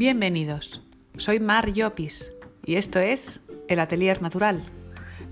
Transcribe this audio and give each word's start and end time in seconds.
Bienvenidos, 0.00 0.80
soy 1.18 1.40
Mar 1.40 1.74
Llopis 1.74 2.32
y 2.64 2.76
esto 2.76 3.00
es 3.00 3.42
El 3.68 3.80
Atelier 3.80 4.22
Natural, 4.22 4.58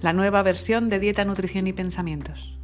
la 0.03 0.13
nueva 0.13 0.43
versión 0.43 0.91
de 0.91 0.99
Dieta, 0.99 1.25
Nutrición 1.25 1.67
y 1.67 1.73
Pensamientos, 1.73 2.55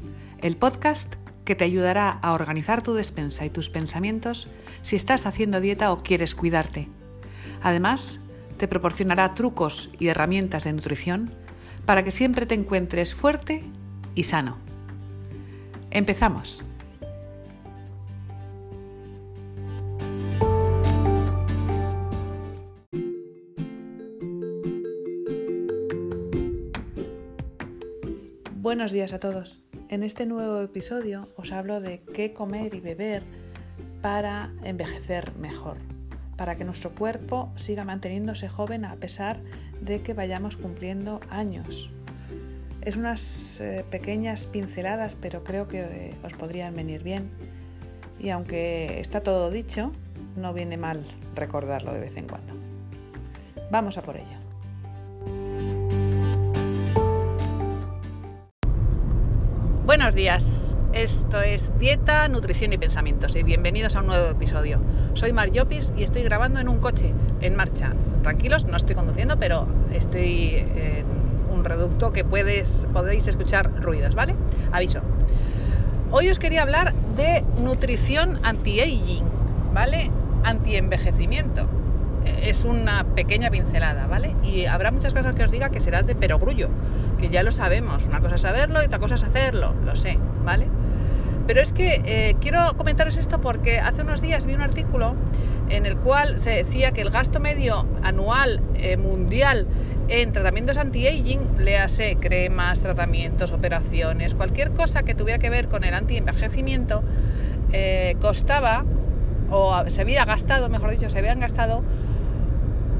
el 0.42 0.58
podcast 0.58 1.14
que 1.46 1.54
te 1.54 1.64
ayudará 1.64 2.10
a 2.10 2.34
organizar 2.34 2.82
tu 2.82 2.92
despensa 2.92 3.46
y 3.46 3.48
tus 3.48 3.70
pensamientos 3.70 4.48
si 4.82 4.96
estás 4.96 5.24
haciendo 5.24 5.62
dieta 5.62 5.92
o 5.92 6.02
quieres 6.02 6.34
cuidarte. 6.34 6.90
Además, 7.62 8.20
te 8.58 8.68
proporcionará 8.68 9.32
trucos 9.32 9.88
y 9.98 10.08
herramientas 10.08 10.64
de 10.64 10.74
nutrición 10.74 11.30
para 11.86 12.04
que 12.04 12.10
siempre 12.10 12.44
te 12.44 12.54
encuentres 12.54 13.14
fuerte 13.14 13.64
y 14.14 14.24
sano. 14.24 14.58
Empezamos. 15.90 16.62
Buenos 28.64 28.92
días 28.92 29.12
a 29.12 29.20
todos. 29.20 29.60
En 29.90 30.02
este 30.02 30.24
nuevo 30.24 30.58
episodio 30.62 31.28
os 31.36 31.52
hablo 31.52 31.82
de 31.82 32.00
qué 32.14 32.32
comer 32.32 32.74
y 32.74 32.80
beber 32.80 33.22
para 34.00 34.54
envejecer 34.62 35.36
mejor, 35.36 35.76
para 36.38 36.56
que 36.56 36.64
nuestro 36.64 36.94
cuerpo 36.94 37.52
siga 37.56 37.84
manteniéndose 37.84 38.48
joven 38.48 38.86
a 38.86 38.96
pesar 38.96 39.38
de 39.82 40.00
que 40.00 40.14
vayamos 40.14 40.56
cumpliendo 40.56 41.20
años. 41.28 41.90
Es 42.80 42.96
unas 42.96 43.60
eh, 43.60 43.84
pequeñas 43.90 44.46
pinceladas, 44.46 45.14
pero 45.14 45.44
creo 45.44 45.68
que 45.68 45.82
eh, 45.82 46.14
os 46.24 46.32
podrían 46.32 46.74
venir 46.74 47.02
bien. 47.02 47.28
Y 48.18 48.30
aunque 48.30 48.98
está 48.98 49.20
todo 49.20 49.50
dicho, 49.50 49.92
no 50.36 50.54
viene 50.54 50.78
mal 50.78 51.04
recordarlo 51.34 51.92
de 51.92 52.00
vez 52.00 52.16
en 52.16 52.26
cuando. 52.26 52.54
Vamos 53.70 53.98
a 53.98 54.02
por 54.02 54.16
ello. 54.16 54.43
Buenos 60.04 60.16
días, 60.16 60.76
esto 60.92 61.40
es 61.40 61.72
Dieta, 61.78 62.28
Nutrición 62.28 62.74
y 62.74 62.76
Pensamientos 62.76 63.34
y 63.36 63.42
bienvenidos 63.42 63.96
a 63.96 64.00
un 64.00 64.08
nuevo 64.08 64.28
episodio. 64.28 64.78
Soy 65.14 65.32
Mar 65.32 65.50
Llopis 65.50 65.94
y 65.96 66.02
estoy 66.02 66.22
grabando 66.24 66.60
en 66.60 66.68
un 66.68 66.78
coche 66.78 67.14
en 67.40 67.56
marcha. 67.56 67.94
Tranquilos, 68.22 68.66
no 68.66 68.76
estoy 68.76 68.96
conduciendo, 68.96 69.38
pero 69.38 69.66
estoy 69.94 70.56
en 70.56 71.06
un 71.50 71.64
reducto 71.64 72.12
que 72.12 72.22
puedes, 72.22 72.86
podéis 72.92 73.28
escuchar 73.28 73.80
ruidos, 73.80 74.14
¿vale? 74.14 74.34
Aviso. 74.72 75.00
Hoy 76.10 76.28
os 76.28 76.38
quería 76.38 76.60
hablar 76.60 76.92
de 77.16 77.42
nutrición 77.62 78.40
anti-aging, 78.42 79.24
¿vale? 79.72 80.10
Anti-envejecimiento 80.42 81.66
es 82.42 82.66
una 82.66 83.04
pequeña 83.04 83.50
pincelada, 83.50 84.06
¿vale? 84.06 84.36
Y 84.42 84.66
habrá 84.66 84.90
muchas 84.90 85.14
cosas 85.14 85.34
que 85.34 85.44
os 85.44 85.50
diga 85.50 85.70
que 85.70 85.80
será 85.80 86.02
de 86.02 86.14
perogrullo, 86.14 86.68
que 87.18 87.28
ya 87.28 87.42
lo 87.42 87.52
sabemos. 87.52 88.06
Una 88.06 88.20
cosa 88.20 88.34
es 88.36 88.40
saberlo 88.40 88.82
y 88.82 88.86
otra 88.86 88.98
cosa 88.98 89.14
es 89.14 89.22
hacerlo, 89.22 89.74
lo 89.84 89.96
sé, 89.96 90.18
¿vale? 90.44 90.68
Pero 91.46 91.60
es 91.60 91.72
que 91.72 92.00
eh, 92.04 92.36
quiero 92.40 92.74
comentaros 92.76 93.16
esto 93.16 93.40
porque 93.40 93.78
hace 93.78 94.02
unos 94.02 94.22
días 94.22 94.46
vi 94.46 94.54
un 94.54 94.62
artículo 94.62 95.14
en 95.68 95.86
el 95.86 95.96
cual 95.96 96.40
se 96.40 96.50
decía 96.50 96.92
que 96.92 97.02
el 97.02 97.10
gasto 97.10 97.40
medio 97.40 97.86
anual 98.02 98.60
eh, 98.74 98.96
mundial 98.96 99.66
en 100.08 100.32
tratamientos 100.32 100.76
anti-aging, 100.76 101.56
léase 101.58 102.16
cremas, 102.20 102.80
tratamientos, 102.80 103.52
operaciones, 103.52 104.34
cualquier 104.34 104.72
cosa 104.72 105.02
que 105.02 105.14
tuviera 105.14 105.38
que 105.38 105.48
ver 105.48 105.68
con 105.68 105.84
el 105.84 105.94
anti-envejecimiento, 105.94 107.02
eh, 107.72 108.16
costaba, 108.20 108.84
o 109.50 109.84
se 109.88 110.02
había 110.02 110.24
gastado, 110.24 110.68
mejor 110.68 110.90
dicho, 110.90 111.08
se 111.08 111.18
habían 111.18 111.40
gastado 111.40 111.82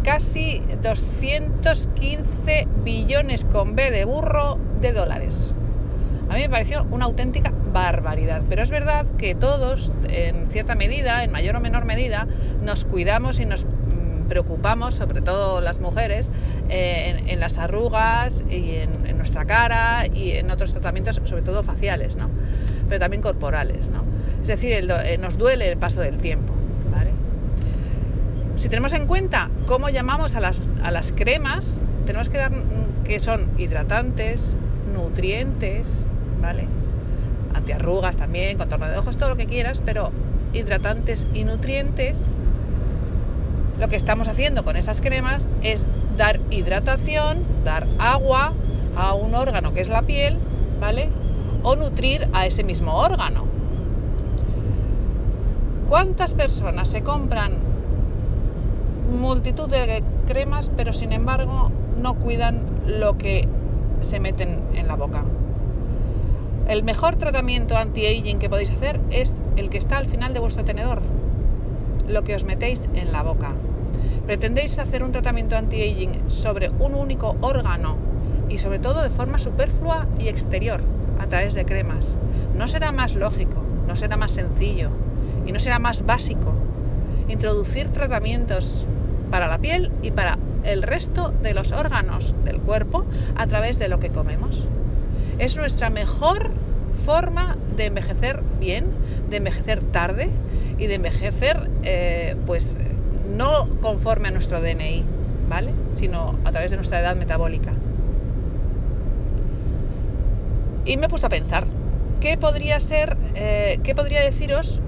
casi 0.04 0.62
215 0.82 2.68
billones 2.84 3.44
con 3.46 3.74
B 3.74 3.90
de 3.90 4.04
burro 4.04 4.58
de 4.80 4.92
dólares. 4.92 5.54
A 6.28 6.34
mí 6.34 6.40
me 6.40 6.48
pareció 6.48 6.86
una 6.90 7.06
auténtica 7.06 7.52
barbaridad, 7.72 8.42
pero 8.48 8.62
es 8.62 8.70
verdad 8.70 9.06
que 9.18 9.34
todos, 9.34 9.92
en 10.08 10.50
cierta 10.50 10.74
medida, 10.74 11.24
en 11.24 11.32
mayor 11.32 11.56
o 11.56 11.60
menor 11.60 11.84
medida, 11.84 12.26
nos 12.62 12.84
cuidamos 12.84 13.40
y 13.40 13.46
nos 13.46 13.64
mm, 13.64 14.28
preocupamos, 14.28 14.94
sobre 14.94 15.22
todo 15.22 15.60
las 15.60 15.80
mujeres, 15.80 16.30
eh, 16.68 17.24
en, 17.26 17.40
las 17.40 17.58
arrugas 17.58 18.44
y 18.48 18.76
en, 18.76 19.16
nuestra 19.16 19.44
cara 19.44 20.06
y 20.06 20.32
en 20.32 20.50
otros 20.50 20.72
tratamientos, 20.72 21.20
sobre 21.24 21.42
todo 21.42 21.62
faciales, 21.62 22.16
¿no? 22.16 22.30
pero 22.88 23.00
también 23.00 23.22
corporales. 23.22 23.88
¿no? 23.88 24.04
Es 24.42 24.48
decir, 24.48 24.72
eh, 25.04 25.18
nos 25.18 25.38
duele 25.38 25.70
el 25.70 25.78
paso 25.78 26.00
del 26.00 26.18
tiempo. 26.18 26.53
Si 28.56 28.68
tenemos 28.68 28.92
en 28.92 29.06
cuenta 29.06 29.50
cómo 29.66 29.88
llamamos 29.88 30.36
a 30.36 30.40
las, 30.40 30.70
a 30.82 30.90
las 30.90 31.12
cremas, 31.12 31.82
tenemos 32.06 32.28
que 32.28 32.38
dar 32.38 32.52
que 33.04 33.18
son 33.18 33.50
hidratantes, 33.58 34.56
nutrientes, 34.92 36.06
¿vale? 36.40 36.66
Antiarrugas 37.52 38.16
también, 38.16 38.56
contorno 38.56 38.88
de 38.88 38.96
ojos, 38.96 39.16
todo 39.16 39.30
lo 39.30 39.36
que 39.36 39.46
quieras, 39.46 39.82
pero 39.84 40.10
hidratantes 40.52 41.26
y 41.34 41.44
nutrientes. 41.44 42.28
Lo 43.78 43.88
que 43.88 43.96
estamos 43.96 44.28
haciendo 44.28 44.64
con 44.64 44.76
esas 44.76 45.00
cremas 45.00 45.50
es 45.62 45.88
dar 46.16 46.40
hidratación, 46.50 47.44
dar 47.64 47.88
agua 47.98 48.54
a 48.96 49.14
un 49.14 49.34
órgano 49.34 49.74
que 49.74 49.80
es 49.80 49.88
la 49.88 50.02
piel, 50.02 50.38
¿vale? 50.80 51.10
O 51.64 51.74
nutrir 51.74 52.28
a 52.32 52.46
ese 52.46 52.62
mismo 52.62 52.94
órgano. 52.96 53.46
¿Cuántas 55.88 56.34
personas 56.34 56.88
se 56.88 57.02
compran 57.02 57.63
multitud 59.10 59.68
de 59.68 60.02
cremas, 60.26 60.70
pero 60.76 60.92
sin 60.92 61.12
embargo 61.12 61.70
no 62.00 62.14
cuidan 62.14 62.60
lo 62.86 63.16
que 63.18 63.48
se 64.00 64.20
meten 64.20 64.60
en 64.74 64.88
la 64.88 64.96
boca. 64.96 65.24
El 66.68 66.82
mejor 66.82 67.16
tratamiento 67.16 67.76
anti-aging 67.76 68.38
que 68.38 68.48
podéis 68.48 68.70
hacer 68.70 69.00
es 69.10 69.34
el 69.56 69.68
que 69.68 69.78
está 69.78 69.98
al 69.98 70.06
final 70.06 70.32
de 70.32 70.40
vuestro 70.40 70.64
tenedor, 70.64 71.02
lo 72.08 72.24
que 72.24 72.34
os 72.34 72.44
metéis 72.44 72.88
en 72.94 73.12
la 73.12 73.22
boca. 73.22 73.52
Pretendéis 74.26 74.78
hacer 74.78 75.02
un 75.02 75.12
tratamiento 75.12 75.56
anti-aging 75.56 76.30
sobre 76.30 76.70
un 76.70 76.94
único 76.94 77.36
órgano 77.42 77.96
y 78.48 78.58
sobre 78.58 78.78
todo 78.78 79.02
de 79.02 79.10
forma 79.10 79.38
superflua 79.38 80.06
y 80.18 80.28
exterior, 80.28 80.80
a 81.18 81.26
través 81.26 81.54
de 81.54 81.66
cremas. 81.66 82.16
No 82.56 82.66
será 82.68 82.92
más 82.92 83.14
lógico, 83.14 83.62
no 83.86 83.96
será 83.96 84.16
más 84.16 84.32
sencillo 84.32 84.88
y 85.46 85.52
no 85.52 85.58
será 85.58 85.78
más 85.78 86.06
básico 86.06 86.54
introducir 87.28 87.88
tratamientos 87.88 88.86
para 89.34 89.48
la 89.48 89.58
piel 89.58 89.90
y 90.00 90.12
para 90.12 90.38
el 90.62 90.84
resto 90.84 91.34
de 91.42 91.54
los 91.54 91.72
órganos 91.72 92.36
del 92.44 92.60
cuerpo 92.60 93.04
a 93.34 93.48
través 93.48 93.80
de 93.80 93.88
lo 93.88 93.98
que 93.98 94.10
comemos. 94.10 94.68
Es 95.40 95.56
nuestra 95.56 95.90
mejor 95.90 96.52
forma 97.04 97.56
de 97.76 97.86
envejecer 97.86 98.44
bien, 98.60 98.92
de 99.30 99.38
envejecer 99.38 99.82
tarde 99.82 100.30
y 100.78 100.86
de 100.86 100.94
envejecer 100.94 101.68
eh, 101.82 102.36
pues 102.46 102.76
no 103.28 103.68
conforme 103.80 104.28
a 104.28 104.30
nuestro 104.30 104.60
DNI, 104.60 105.04
¿vale? 105.48 105.72
Sino 105.94 106.38
a 106.44 106.52
través 106.52 106.70
de 106.70 106.76
nuestra 106.76 107.00
edad 107.00 107.16
metabólica. 107.16 107.72
Y 110.84 110.96
me 110.96 111.06
he 111.06 111.08
puesto 111.08 111.26
a 111.26 111.30
pensar, 111.30 111.66
¿qué 112.20 112.38
podría 112.38 112.78
ser, 112.78 113.16
eh, 113.34 113.80
qué 113.82 113.96
podría 113.96 114.20
deciros 114.20 114.80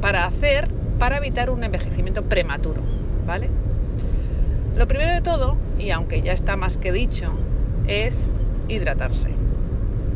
para 0.00 0.26
hacer 0.26 0.68
para 1.00 1.16
evitar 1.16 1.50
un 1.50 1.64
envejecimiento 1.64 2.22
prematuro? 2.22 2.95
¿Vale? 3.26 3.50
Lo 4.76 4.86
primero 4.86 5.12
de 5.12 5.22
todo, 5.22 5.56
y 5.78 5.90
aunque 5.90 6.22
ya 6.22 6.32
está 6.32 6.56
más 6.56 6.76
que 6.76 6.92
dicho, 6.92 7.32
es 7.86 8.32
hidratarse. 8.68 9.30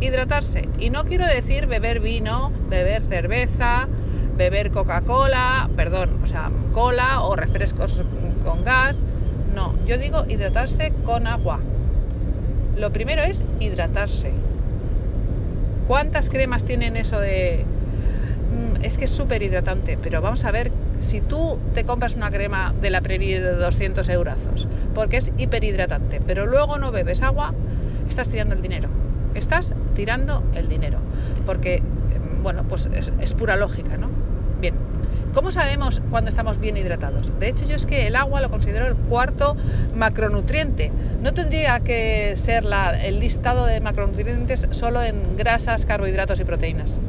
Hidratarse. 0.00 0.69
Y 0.78 0.91
no 0.91 1.04
quiero 1.04 1.26
decir 1.26 1.66
beber 1.66 2.00
vino, 2.00 2.53
beber 2.69 3.03
cerveza, 3.03 3.89
beber 4.36 4.71
Coca-Cola, 4.71 5.68
perdón, 5.77 6.21
o 6.22 6.27
sea, 6.27 6.51
cola 6.72 7.22
o 7.22 7.36
refrescos 7.36 8.03
con 8.45 8.65
gas. 8.65 9.03
No, 9.54 9.74
yo 9.86 9.98
digo 9.98 10.24
hidratarse 10.28 10.92
con 11.04 11.27
agua. 11.27 11.60
Lo 12.77 12.92
primero 12.92 13.22
es 13.22 13.45
hidratarse. 13.59 14.33
¿Cuántas 15.86 16.30
cremas 16.30 16.65
tienen 16.65 16.97
eso 16.97 17.18
de... 17.18 17.65
Mm, 17.65 18.84
es 18.84 18.97
que 18.97 19.04
es 19.04 19.10
súper 19.10 19.42
hidratante, 19.42 19.98
pero 20.01 20.22
vamos 20.22 20.45
a 20.45 20.53
ver 20.53 20.71
si 21.00 21.20
tú 21.20 21.58
te 21.74 21.84
compras 21.84 22.14
una 22.16 22.30
crema 22.30 22.74
de 22.80 22.91
la 22.91 23.00
Prairie 23.00 23.41
de 23.41 23.52
200 23.54 24.08
euros, 24.10 24.38
porque 24.94 25.16
es 25.16 25.32
hiperhidratante, 25.36 26.20
pero 26.24 26.47
luego 26.47 26.78
no 26.78 26.92
bebes 26.92 27.22
agua, 27.22 27.52
estás 28.08 28.30
tirando 28.30 28.54
el 28.54 28.62
dinero. 28.62 28.88
Estás 29.34 29.74
tirando 29.94 30.42
el 30.54 30.68
dinero. 30.68 30.98
Porque, 31.47 31.76
em, 31.76 32.42
bueno, 32.42 32.64
pues 32.68 32.88
es, 32.92 33.34
pura 33.34 33.56
lógica, 33.56 33.97
¿no? 33.97 34.08
Bien. 34.60 34.74
¿Cómo 35.32 35.52
sabemos 35.52 36.02
cuando 36.10 36.28
estamos 36.28 36.58
bien 36.58 36.76
hidratados? 36.76 37.32
De 37.38 37.48
hecho, 37.48 37.64
yo 37.64 37.76
es 37.76 37.86
que 37.86 38.08
el 38.08 38.16
agua 38.16 38.41
lo 38.41 38.50
considero 38.50 38.88
el 38.88 38.97
cuarto 38.97 39.56
macronutriente. 39.94 40.91
No 41.22 41.32
tendría 41.32 41.78
que 41.80 42.36
ser 42.36 42.64
el 43.00 43.20
listado 43.20 43.66
de 43.66 43.80
macronutrientes 43.80 44.66
solo 44.72 45.02
en 45.02 45.36
grasas, 45.36 45.86
carbohidratos 45.86 46.41
y 46.41 46.44
proteínas. 46.44 47.00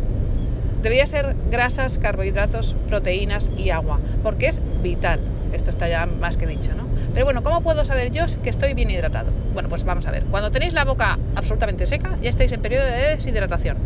Debería 0.82 1.06
ser 1.06 1.36
grasas, 1.52 2.00
carbohidratos, 2.00 2.76
proteínas 2.88 3.50
y 3.56 3.70
agua, 3.70 4.00
porque 4.24 4.48
es 4.48 4.62
vital. 4.82 5.20
Esto 5.54 5.70
está 5.70 5.88
ya 5.88 6.06
más 6.06 6.38
que 6.38 6.48
dicho, 6.48 6.74
¿no? 6.74 6.88
Pero 7.14 7.26
bueno, 7.26 7.44
¿cómo 7.44 7.62
puedo 7.62 7.86
saber 7.86 8.12
yo 8.12 8.26
que 8.42 8.50
estoy 8.50 8.74
bien 8.74 8.90
hidratado? 8.90 9.32
Bueno, 9.54 9.70
pues 9.70 9.84
vamos 9.84 10.08
a 10.08 10.12
ver. 10.12 10.24
Cuando 10.26 10.50
tenéis 10.50 10.74
la 10.74 10.86
boca 10.86 11.20
absolutamente 11.36 11.86
seca, 11.86 12.18
ya 12.22 12.30
estáis 12.30 12.52
en 12.52 12.62
periodo 12.62 12.86
de 12.86 13.16
deshidratación. 13.16 13.78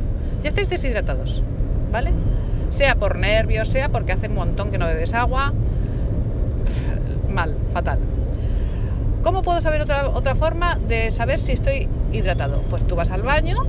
Ya 0.42 0.50
estáis 0.50 0.70
deshidratados, 0.70 1.44
¿vale? 1.92 2.14
Sea 2.70 2.96
por 2.96 3.18
nervios, 3.18 3.68
sea 3.68 3.90
porque 3.90 4.14
hace 4.14 4.28
un 4.28 4.36
montón 4.36 4.70
que 4.70 4.78
no 4.78 4.86
bebes 4.86 5.14
agua. 5.14 5.54
Mal, 7.30 7.58
fatal. 7.74 8.00
¿Cómo 9.24 9.42
puedo 9.42 9.60
saber 9.60 9.82
otra, 9.82 10.10
otra 10.10 10.36
forma 10.36 10.76
de 10.88 11.10
saber 11.10 11.40
si 11.40 11.52
estoy 11.52 11.90
hidratado? 12.12 12.62
Pues 12.70 12.86
tú 12.86 12.96
vas 12.96 13.12
al 13.12 13.24
baño 13.24 13.66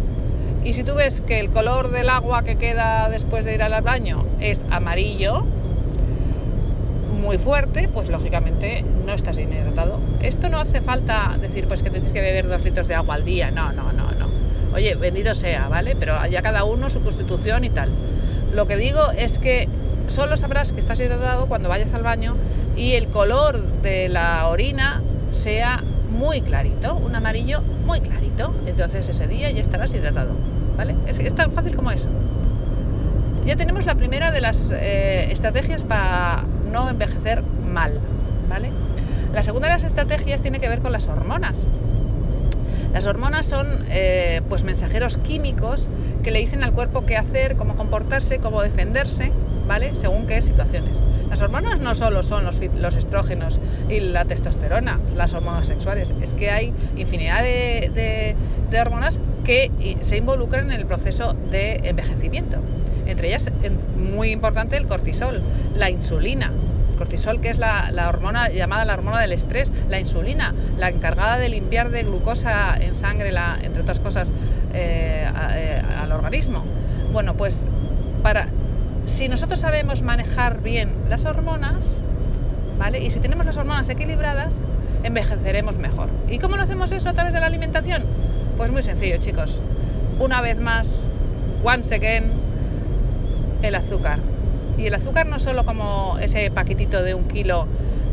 y 0.67 0.73
si 0.73 0.83
tú 0.83 0.97
ves 0.97 1.21
que 1.21 1.39
el 1.39 1.51
color 1.51 1.93
del 1.93 2.09
agua 2.09 2.43
que 2.43 2.57
queda 2.57 3.09
después 3.09 3.45
de 3.45 3.55
ir 3.55 3.63
al 3.63 3.81
baño 3.83 4.27
es 4.41 4.67
amarillo, 4.69 5.45
muy 7.23 7.39
fuerte, 7.39 7.89
pues 7.89 8.09
lógicamente 8.09 8.85
no 9.07 9.13
estás 9.13 9.37
bien 9.37 9.53
hidratado. 9.53 10.01
Esto 10.21 10.49
no 10.49 10.59
hace 10.59 10.81
falta 10.81 11.39
decir 11.41 11.69
pues 11.69 11.85
que 11.85 11.91
tienes 11.91 12.13
que 12.13 12.21
beber 12.21 12.49
dos 12.49 12.65
litros 12.65 12.89
de 12.89 12.97
agua 12.97 13.15
al 13.15 13.25
día, 13.25 13.53
no, 13.53 13.73
no, 13.73 13.93
no, 13.93 14.11
no. 14.11 14.29
Oye, 14.75 14.97
bendito 14.97 15.37
sea, 15.37 15.69
¿vale? 15.69 15.95
Pero 15.95 16.15
ya 16.27 16.43
cada 16.43 16.65
uno 16.65 16.91
su 16.91 17.01
constitución 17.01 17.63
y 17.63 17.71
tal. 17.71 17.91
Lo 18.53 18.67
que 18.67 18.77
digo 18.77 19.13
es 19.17 19.39
que 19.39 19.69
solo 20.09 20.37
sabrás 20.37 20.73
que 20.73 20.81
estás 20.81 20.99
hidratado 20.99 21.47
cuando 21.47 21.69
vayas 21.69 21.95
al 21.95 22.03
baño 22.03 22.35
y 22.77 22.95
el 22.95 23.07
color 23.07 23.57
de 23.83 24.09
la 24.09 24.49
orina 24.49 25.01
sea 25.31 25.85
muy 26.11 26.41
clarito, 26.41 26.97
un 26.97 27.15
amarillo 27.15 27.63
muy 27.63 28.01
clarito. 28.01 28.53
Entonces 28.67 29.09
ese 29.09 29.29
día 29.29 29.49
ya 29.53 29.63
estarás 29.63 29.95
hidratado, 29.95 30.33
¿vale? 30.77 30.97
Es, 31.07 31.35
tan 31.35 31.51
fácil 31.51 31.77
como 31.77 31.91
eso. 31.91 32.09
Ya 33.45 33.57
tenemos 33.57 33.87
la 33.87 33.95
primera 33.95 34.33
de 34.33 34.41
las 34.41 34.73
eh, 34.73 35.31
estrategias 35.31 35.85
para 35.85 36.45
no 36.71 36.91
envejecer 36.91 37.43
mal, 37.43 38.01
¿vale? 38.49 38.73
La 39.33 39.43
segunda 39.43 39.69
de 39.69 39.75
las 39.75 39.85
estrategias 39.85 40.43
tiene 40.43 40.59
que 40.59 40.69
ver 40.69 40.81
con 40.81 40.93
las 40.93 41.07
hormonas. 41.07 41.69
Las 42.93 43.07
hormonas 43.07 43.47
son 43.47 43.67
eh, 43.91 44.41
pues 44.49 44.65
mensajeros 44.65 45.19
químicos 45.19 45.91
que 46.23 46.31
le 46.31 46.39
dicen 46.39 46.65
al 46.65 46.73
cuerpo 46.73 47.05
qué 47.05 47.17
hacer, 47.17 47.57
cómo 47.57 47.77
comportarse, 47.77 48.39
cómo 48.39 48.63
defenderse, 48.63 49.33
¿vale? 49.67 49.95
Según 49.95 50.27
qué 50.27 50.41
situaciones. 50.41 51.03
Las 51.29 51.43
hormonas 51.43 51.81
no 51.81 51.95
solo 51.95 52.23
son 52.23 52.45
los, 52.45 52.61
estrógenos 52.97 53.61
y 53.89 54.01
la 54.01 54.25
testosterona, 54.25 55.01
las 55.15 55.35
hormonas 55.35 55.67
sexuales, 55.67 56.15
es 56.23 56.35
que 56.35 56.51
hay 56.51 56.73
infinidad 56.97 57.43
de, 57.43 58.37
hormonas 58.81 59.21
que 59.47 59.97
se 60.01 60.17
involucran 60.17 60.73
en 60.73 60.81
el 60.81 60.87
proceso 60.87 61.35
de 61.53 61.81
envejecimiento. 61.85 62.59
Entre 63.07 63.29
ellas, 63.29 63.53
muy 63.97 64.33
importante, 64.33 64.77
el 64.77 64.87
cortisol, 64.87 65.41
la 65.73 65.89
insulina, 65.89 66.53
cortisol, 66.99 67.41
que 67.41 67.51
es 67.51 67.59
la, 67.59 68.09
hormona 68.09 68.49
llamada 68.49 68.85
la 68.85 68.95
hormona 68.95 69.21
del 69.21 69.33
estrés, 69.33 69.73
la 69.89 70.01
insulina, 70.01 70.53
la 70.77 70.89
encargada 70.89 71.39
de 71.39 71.49
limpiar 71.49 71.91
de 71.91 72.03
glucosa 72.03 72.77
en 72.77 72.97
sangre, 72.97 73.31
la, 73.31 73.57
entre 73.63 73.83
otras 73.83 74.01
cosas, 74.01 74.33
eh, 74.75 75.31
eh, 75.53 75.83
al 75.97 76.11
organismo. 76.11 76.65
Bueno, 77.13 77.37
pues 77.37 77.69
para 78.25 78.49
si 79.05 79.29
nosotros 79.29 79.61
sabemos 79.61 80.03
manejar 80.03 80.61
bien 80.61 80.93
las 81.09 81.25
hormonas, 81.25 82.01
¿vale? 82.79 83.01
Y 83.01 83.11
si 83.11 83.21
tenemos 83.21 83.47
las 83.47 83.57
hormonas 83.57 83.89
equilibradas, 83.89 84.61
envejeceremos 85.05 85.79
mejor. 85.79 86.09
¿Y 86.29 86.39
cómo 86.39 86.57
lo 86.57 86.65
hacemos 86.65 86.91
eso 86.91 87.09
a 87.11 87.13
través 87.13 87.33
de 87.33 87.39
la 87.39 87.47
alimentación? 87.47 88.16
Pues 88.57 88.73
muy 88.73 88.83
sencillo, 88.83 89.19
chicos. 89.19 89.63
Una 90.19 90.41
vez 90.41 90.59
más, 90.59 91.07
once 91.63 91.95
again, 91.95 92.33
el 93.63 93.75
azúcar. 93.75 94.19
Y 94.79 94.87
el 94.87 94.95
azúcar 94.95 95.27
no 95.27 95.39
solo 95.39 95.65
como 95.65 96.17
ese 96.21 96.51
paquetito 96.51 97.03
de 97.03 97.15
un 97.15 97.25
kilo 97.25 97.67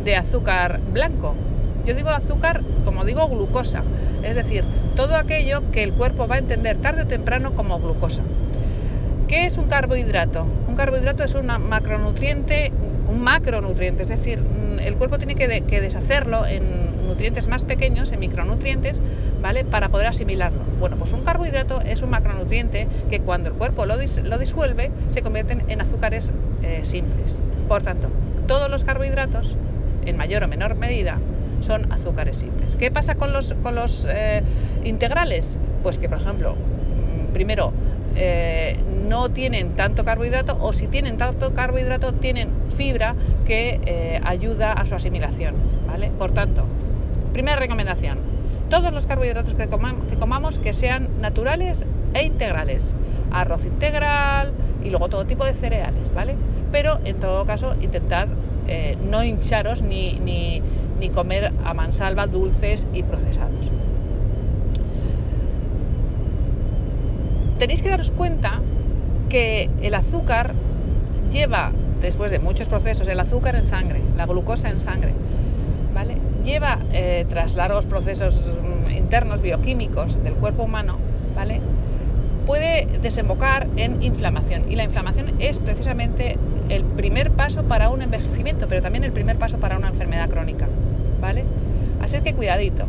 de 0.03 0.17
azúcar 0.17 0.81
blanco. 0.91 1.33
Yo 1.85 1.93
digo 1.93 2.09
azúcar, 2.09 2.61
como 2.83 3.05
digo, 3.05 3.27
glucosa. 3.29 3.83
Es 4.21 4.35
decir, 4.35 4.65
todo 4.95 5.15
aquello 5.15 5.71
que 5.71 5.83
el 5.83 5.93
cuerpo 5.93 6.27
va 6.27 6.35
a 6.35 6.39
entender 6.39 6.77
tarde 6.77 7.03
o 7.03 7.07
temprano 7.07 7.55
como 7.55 7.79
glucosa. 7.79 8.23
¿Qué 9.29 9.45
es 9.45 9.57
un 9.57 9.67
carbohidrato? 9.67 10.45
Un 10.67 10.75
carbohidrato 10.75 11.23
es 11.23 11.35
un 11.35 11.47
macronutriente, 11.47 12.71
un 13.09 13.21
macronutriente, 13.21 14.03
es 14.03 14.09
decir, 14.09 14.41
mm, 14.41 14.79
el 14.79 14.95
cuerpo 14.95 15.17
tiene 15.17 15.35
que, 15.35 15.47
deshacerlo 15.81 16.45
en 16.45 16.82
nutrientes 17.13 17.47
más 17.47 17.63
pequeños, 17.63 18.11
en 18.11 18.19
micronutrientes, 18.19 18.99
¿vale? 19.39 19.63
Para 19.63 19.89
poder 19.89 20.07
asimilarlo. 20.07 20.61
Bueno, 20.79 20.97
pues 20.97 21.13
un 21.13 21.21
carbohidrato 21.21 21.79
es 21.81 22.01
un 22.01 22.09
macronutriente 22.09 22.87
que 23.07 23.19
cuando 23.19 23.49
el 23.49 23.55
cuerpo 23.55 23.85
lo, 23.85 23.99
disuelve 23.99 24.89
se 25.09 25.21
convierten 25.21 25.63
en 25.67 25.79
azúcares 25.79 26.33
eh, 26.63 26.79
simples. 26.81 27.39
Por 27.67 27.83
tanto, 27.83 28.09
todos 28.47 28.69
los 28.71 28.83
carbohidratos, 28.83 29.57
en 30.05 30.17
mayor 30.17 30.43
o 30.43 30.47
menor 30.47 30.73
medida, 30.73 31.19
son 31.59 31.91
azúcares 31.91 32.37
simples. 32.37 32.75
¿Qué 32.75 32.89
pasa 32.89 33.13
con 33.13 33.31
los, 33.31 33.53
con 33.61 33.75
los 33.75 34.07
eh, 34.09 34.41
integrales? 34.83 35.59
Pues 35.83 35.99
que, 35.99 36.09
por 36.09 36.17
ejemplo, 36.17 36.55
mm, 36.55 37.31
primero, 37.31 37.73
eh, 38.15 38.75
no 39.07 39.29
tienen 39.29 39.75
tanto 39.75 40.03
carbohidrato 40.03 40.57
o 40.59 40.73
si 40.73 40.87
tienen 40.87 41.17
tanto 41.17 41.53
carbohidrato 41.53 42.13
tienen 42.13 42.49
fibra 42.75 43.15
que 43.45 44.19
ayuda 44.23 44.73
a 44.73 44.85
su 44.87 44.95
asimilación. 44.95 45.55
¿vale? 45.93 46.09
Por 46.17 46.31
tanto, 46.31 46.65
primera 47.33 47.57
recomendación, 47.57 48.19
todos 48.69 48.93
los 48.93 49.05
carbohidratos 49.05 49.53
que, 49.53 49.67
comamos 49.67 50.59
que 50.59 50.73
sean 50.73 51.09
naturales 51.19 51.85
e 52.13 52.23
integrales. 52.23 52.95
Arroz 53.31 53.65
integral 53.65 54.53
y 54.83 54.89
luego 54.89 55.09
todo 55.09 55.25
tipo 55.25 55.43
de 55.43 55.53
cereales, 55.53 56.13
¿vale? 56.13 56.35
Pero 56.71 56.99
en 57.03 57.19
todo 57.19 57.45
caso 57.45 57.75
intentad 57.81 58.27
eh, 58.67 58.97
no 59.03 59.23
hincharos 59.23 59.81
ni, 59.81 60.13
ni, 60.19 60.61
ni 60.99 61.09
comer 61.09 61.51
a 61.65 61.73
mansalva 61.73 62.27
dulces 62.27 62.87
y 62.93 63.03
procesados. 63.03 63.71
tenéis 67.63 67.81
que 67.81 67.87
daros 67.87 68.11
cuenta 68.11 68.59
que 69.29 69.69
el 69.81 69.93
azúcar 69.93 70.53
lleva, 71.31 71.71
después 72.01 72.29
de 72.29 72.39
muchos 72.39 72.67
procesos, 72.67 73.07
el 73.07 73.17
azúcar 73.17 73.55
en 73.55 73.63
sangre, 73.63 74.01
la 74.17 74.25
glucosa 74.25 74.69
en 74.69 74.79
sangre, 74.79 75.13
¿vale? 75.93 76.17
Lleva, 76.43 76.79
eh, 76.91 77.25
tras 77.29 77.55
largos 77.55 77.85
procesos 77.85 78.35
mm, 78.35 78.91
internos 78.91 79.41
bioquímicos 79.41 80.21
del 80.23 80.33
cuerpo 80.33 80.63
humano, 80.63 80.97
¿vale? 81.35 81.61
Puede 82.45 82.85
desembocar 83.01 83.69
en 83.77 84.03
inflamación. 84.03 84.69
Y 84.69 84.75
la 84.75 84.83
inflamación 84.83 85.35
es 85.39 85.59
precisamente 85.59 86.37
el 86.67 86.83
primer 86.83 87.31
paso 87.31 87.63
para 87.63 87.89
un 87.89 88.01
envejecimiento, 88.01 88.67
pero 88.67 88.81
también 88.81 89.05
el 89.05 89.13
primer 89.13 89.37
paso 89.37 89.57
para 89.57 89.77
una 89.77 89.87
enfermedad 89.87 90.29
crónica, 90.29 90.67
¿vale? 91.21 91.45
Así 92.01 92.19
que 92.19 92.33
cuidadito. 92.33 92.85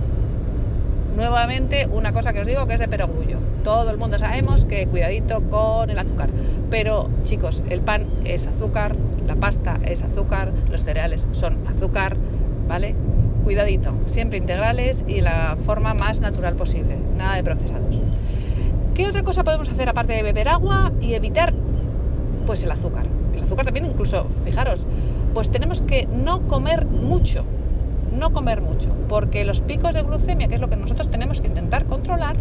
Nuevamente, 1.17 1.87
una 1.87 2.13
cosa 2.13 2.33
que 2.33 2.41
os 2.41 2.47
digo 2.49 2.67
que 2.67 2.75
es 2.75 2.81
de 2.81 2.89
perogrullo. 2.89 3.39
Todo 3.63 3.91
el 3.91 3.99
mundo 3.99 4.19
sabemos 4.19 4.65
que 4.65 4.89
cuidadito 4.89 5.43
con 5.49 5.89
el 5.89 5.99
azúcar. 5.99 6.31
Pero 6.71 7.09
chicos, 7.23 7.63
el 7.71 7.83
pan 7.83 8.09
es 8.25 8.49
azúcar, 8.49 8.97
la 9.25 9.37
pasta 9.37 9.79
es 9.85 10.03
azúcar, 10.03 10.51
los 10.69 10.83
cereales 10.83 11.29
son 11.31 11.59
azúcar, 11.69 12.17
¿vale? 12.67 12.97
Cuidadito, 13.45 13.93
siempre 14.07 14.39
integrales 14.39 15.05
y 15.07 15.21
la 15.21 15.57
forma 15.67 15.93
más 15.93 16.21
natural 16.21 16.57
posible, 16.57 16.97
nada 17.17 17.37
de 17.37 17.45
procesados. 17.45 17.95
¿Qué 18.95 19.07
otra 19.07 19.23
cosa 19.23 19.45
podemos 19.45 19.69
hacer 19.69 19.89
aparte 19.89 20.15
de 20.15 20.23
beber 20.23 20.49
agua 20.49 20.93
y 21.01 21.13
evitar? 21.13 21.53
Pues 22.47 22.65
el 22.65 22.71
azúcar. 22.71 23.07
El 23.35 23.43
azúcar 23.43 23.67
también 23.67 23.85
incluso, 23.85 24.27
fijaros, 24.45 24.87
pues 25.35 25.51
tenemos 25.51 25.83
que 25.83 26.07
no 26.07 26.49
comer 26.49 26.87
mucho, 26.87 27.45
no 28.17 28.33
comer 28.33 28.63
mucho, 28.63 28.89
porque 29.09 29.45
los 29.45 29.61
picos 29.61 29.93
de 29.93 30.03
glucemia, 30.03 30.49
que 30.49 30.55
es 30.55 30.61
lo 30.61 30.71
que 30.71 30.77
nosotros 30.77 31.11
tenemos 31.11 31.41
que 31.43 31.49
intentar 31.49 31.85
controlar, 31.85 32.37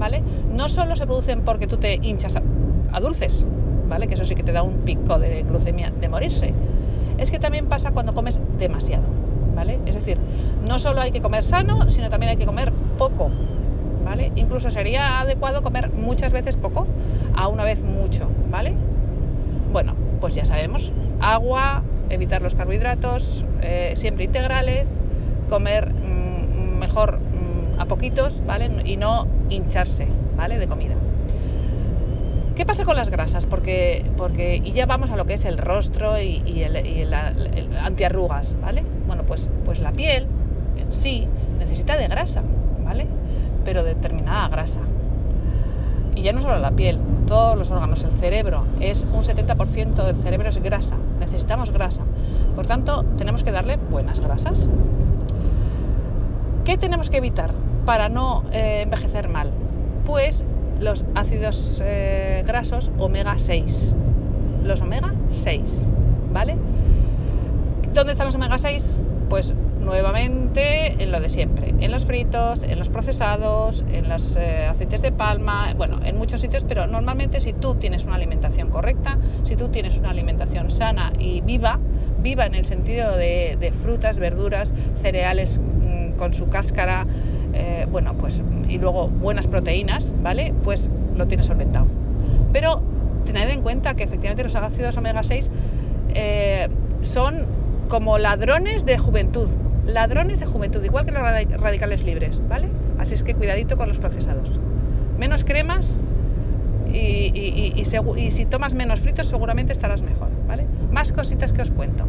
¿vale? 0.00 0.22
No 0.52 0.68
solo 0.68 0.96
se 0.96 1.06
producen 1.06 1.42
porque 1.42 1.68
tú 1.68 1.76
te 1.76 1.94
hinchas 1.94 2.36
a, 2.36 3.00
dulces, 3.00 3.46
¿vale? 3.88 4.08
Que 4.08 4.14
eso 4.14 4.24
sí 4.24 4.34
que 4.34 4.42
te 4.42 4.52
da 4.52 4.62
un 4.62 4.78
pico 4.78 5.18
de 5.18 5.42
glucemia 5.42 5.90
de 5.90 6.08
morirse. 6.08 6.54
Es 7.18 7.30
que 7.30 7.38
también 7.38 7.66
pasa 7.66 7.92
cuando 7.92 8.14
comes 8.14 8.40
demasiado, 8.58 9.04
¿vale? 9.60 9.78
Es 9.84 9.94
decir, 9.94 10.16
no 10.66 10.78
solo 10.78 11.02
hay 11.02 11.10
que 11.10 11.20
comer 11.20 11.44
sano, 11.44 11.90
sino 11.90 12.08
también 12.08 12.30
hay 12.30 12.38
que 12.38 12.46
comer 12.46 12.72
poco, 12.96 13.30
¿vale? 14.02 14.32
Incluso 14.34 14.70
sería 14.70 15.20
adecuado 15.20 15.60
comer 15.60 15.90
muchas 15.90 16.32
veces 16.32 16.56
poco 16.56 16.86
a 17.34 17.46
una 17.46 17.62
vez 17.62 17.84
mucho, 17.84 18.30
¿vale? 18.50 18.72
Bueno, 19.70 19.94
pues 20.18 20.34
ya 20.34 20.46
sabemos, 20.46 20.94
agua, 21.20 21.82
evitar 22.08 22.40
los 22.40 22.54
carbohidratos, 22.54 23.44
eh, 23.60 23.92
siempre 23.96 24.24
integrales, 24.24 24.98
comer 25.50 25.92
mm, 25.92 26.78
mejor 26.78 27.18
mm, 27.18 27.80
a 27.80 27.84
poquitos, 27.84 28.42
¿vale? 28.46 28.70
Y 28.86 28.96
no 28.96 29.26
hincharse, 29.50 30.08
¿vale? 30.38 30.58
De 30.58 30.68
comida. 30.68 30.94
¿Qué 32.60 32.66
pasa 32.66 32.84
con 32.84 32.94
las 32.94 33.08
grasas? 33.08 33.46
Porque, 33.46 34.04
porque, 34.18 34.56
y 34.56 34.72
ya 34.72 34.84
vamos 34.84 35.10
a 35.10 35.16
lo 35.16 35.24
que 35.24 35.32
es 35.32 35.46
el 35.46 35.56
rostro 35.56 36.20
y, 36.20 36.62
el, 36.62 37.14
antiarrugas, 37.82 38.54
¿vale? 38.60 38.82
Pues, 39.24 39.50
pues 39.64 39.80
la 39.80 39.92
piel 39.92 40.26
en 40.76 40.90
sí 40.92 41.26
necesita 41.58 41.96
de 41.96 42.08
grasa, 42.08 42.42
¿vale? 42.84 43.06
Pero 43.64 43.82
determinada 43.82 44.48
grasa. 44.48 44.80
Y 46.14 46.22
ya 46.22 46.32
no 46.32 46.40
solo 46.40 46.58
la 46.58 46.72
piel, 46.72 46.98
todos 47.26 47.56
los 47.56 47.70
órganos, 47.70 48.02
el 48.02 48.10
cerebro, 48.12 48.64
es 48.80 49.06
un 49.12 49.22
70% 49.22 50.04
del 50.04 50.16
cerebro 50.16 50.48
es 50.48 50.60
grasa, 50.62 50.96
necesitamos 51.18 51.70
grasa. 51.70 52.02
Por 52.56 52.66
tanto, 52.66 53.04
tenemos 53.16 53.44
que 53.44 53.52
darle 53.52 53.76
buenas 53.76 54.20
grasas. 54.20 54.68
¿Qué 56.64 56.76
tenemos 56.76 57.08
que 57.08 57.18
evitar 57.18 57.52
para 57.86 58.08
no 58.08 58.44
eh, 58.52 58.82
envejecer 58.82 59.28
mal? 59.28 59.50
Pues 60.04 60.44
los 60.80 61.04
ácidos 61.14 61.80
eh, 61.84 62.42
grasos 62.46 62.90
omega 62.98 63.38
6. 63.38 63.94
Los 64.64 64.80
omega 64.80 65.14
6, 65.30 65.88
¿vale? 66.32 66.56
¿Dónde 67.94 68.12
están 68.12 68.26
los 68.26 68.34
omega 68.34 68.58
6? 68.58 69.00
Pues 69.30 69.54
nuevamente 69.80 71.02
en 71.02 71.12
lo 71.12 71.20
de 71.20 71.28
siempre, 71.28 71.72
en 71.78 71.92
los 71.92 72.04
fritos, 72.04 72.64
en 72.64 72.80
los 72.80 72.88
procesados, 72.88 73.84
en 73.92 74.08
los 74.08 74.34
eh, 74.34 74.66
aceites 74.66 75.02
de 75.02 75.12
palma, 75.12 75.72
bueno, 75.76 76.00
en 76.04 76.18
muchos 76.18 76.40
sitios, 76.40 76.64
pero 76.64 76.88
normalmente 76.88 77.38
si 77.38 77.52
tú 77.52 77.76
tienes 77.76 78.04
una 78.04 78.16
alimentación 78.16 78.70
correcta, 78.70 79.18
si 79.44 79.54
tú 79.54 79.68
tienes 79.68 79.96
una 79.98 80.10
alimentación 80.10 80.72
sana 80.72 81.12
y 81.16 81.42
viva, 81.42 81.78
viva 82.20 82.44
en 82.44 82.56
el 82.56 82.64
sentido 82.64 83.16
de, 83.16 83.72
frutas, 83.82 84.18
verduras, 84.18 84.74
cereales 85.00 85.60
mm, 85.60 86.16
con 86.16 86.34
su 86.34 86.48
cáscara, 86.48 87.06
eh, 87.54 87.86
bueno, 87.88 88.14
pues 88.14 88.42
y 88.68 88.78
luego 88.78 89.08
buenas 89.08 89.46
proteínas, 89.46 90.12
¿vale? 90.22 90.52
Pues 90.64 90.90
lo 91.16 91.28
tienes 91.28 91.46
solventado. 91.46 91.86
Pero 92.52 92.82
tened 93.24 93.48
en 93.48 93.62
cuenta 93.62 93.94
que 93.94 94.02
efectivamente 94.02 94.42
los 94.42 94.56
ácidos 94.56 94.96
omega 94.96 95.22
6 95.22 95.50
eh, 96.14 96.68
son 97.02 97.59
como 97.90 98.18
ladrones 98.18 98.86
de 98.86 98.96
juventud, 98.96 99.48
ladrones 99.84 100.38
de 100.40 100.46
juventud, 100.46 100.82
igual 100.82 101.04
que 101.04 101.10
los 101.10 101.22
radicales 101.60 102.04
libres, 102.04 102.40
¿vale? 102.48 102.68
Así 102.98 103.14
es 103.14 103.22
que 103.22 103.34
cuidadito 103.34 103.76
con 103.76 103.88
los 103.88 103.98
procesados. 103.98 104.48
Menos 105.18 105.44
cremas 105.44 105.98
y, 106.92 107.32
y, 107.74 108.30
si 108.30 108.46
tomas 108.46 108.74
menos 108.74 109.00
fritos 109.00 109.26
seguramente 109.26 109.72
estarás 109.72 110.02
mejor, 110.02 110.28
¿vale? 110.46 110.66
Más 110.90 111.12
cositas 111.12 111.52
que 111.52 111.62
os 111.62 111.70
cuento. 111.70 112.06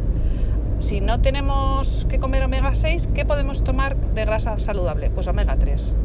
Si 0.79 1.01
no 1.01 1.19
tenemos 1.19 2.05
que 2.09 2.19
comer 2.19 2.43
omega 2.43 2.73
6, 2.73 3.09
¿qué 3.13 3.25
podemos 3.25 3.63
tomar 3.63 3.97
de 3.97 4.23
grasa 4.23 4.57
saludable? 4.59 5.09
Pues 5.09 5.27
omega 5.27 5.57
3. 5.57 5.95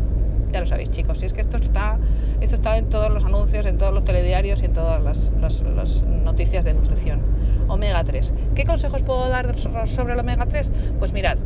Ya 0.52 0.60
lo 0.60 0.66
sabéis, 0.66 0.90
chicos. 0.90 1.18
Si 1.18 1.26
es 1.26 1.34
que 1.34 1.42
esto 1.42 1.58
está, 1.58 1.98
esto 2.40 2.56
está 2.56 2.78
en 2.78 2.88
todos 2.88 3.12
los 3.12 3.24
anuncios, 3.24 3.66
en 3.66 3.76
todos 3.76 3.92
los 3.92 4.04
telediarios 4.04 4.62
y 4.62 4.66
en 4.66 4.72
todas 4.72 5.02
las, 5.02 5.32
las 5.40 6.02
noticias 6.02 6.64
de 6.64 6.74
nutrición. 6.74 7.35
Omega 7.68 8.04
3. 8.04 8.32
¿Qué 8.54 8.64
consejos 8.64 9.02
puedo 9.02 9.28
dar 9.28 9.54
sobre 9.58 10.14
el 10.14 10.20
omega 10.20 10.46
3? 10.46 10.72
Pues 10.98 11.12
mirad, 11.12 11.38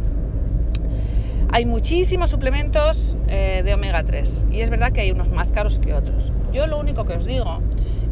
hay 1.52 1.66
muchísimos 1.66 2.30
suplementos 2.30 3.16
eh, 3.28 3.62
de 3.64 3.74
omega 3.74 4.04
3 4.04 4.46
y 4.52 4.60
es 4.60 4.70
verdad 4.70 4.92
que 4.92 5.00
hay 5.00 5.10
unos 5.10 5.30
más 5.30 5.50
caros 5.52 5.78
que 5.78 5.94
otros. 5.94 6.32
Yo 6.52 6.66
lo 6.66 6.78
único 6.78 7.04
que 7.04 7.14
os 7.14 7.24
digo 7.24 7.60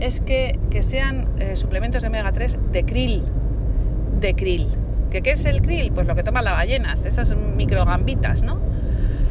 es 0.01 0.21
que, 0.21 0.59
sean 0.81 1.29
eh, 1.39 1.57
suplementos 1.57 2.03
de 2.03 2.09
omega 2.09 2.33
3 2.33 2.59
de 2.73 2.85
krill, 2.85 3.25
de 4.21 4.35
krill. 4.35 4.67
¿Qué, 5.11 5.23
¿Qué 5.23 5.33
es 5.33 5.45
el 5.45 5.63
krill? 5.63 5.93
Pues 5.93 6.07
lo 6.07 6.15
que 6.15 6.23
toman 6.23 6.45
las 6.45 6.55
ballenas, 6.55 7.05
esas 7.05 7.35
microgambitas, 7.37 8.43
¿no? 8.43 8.59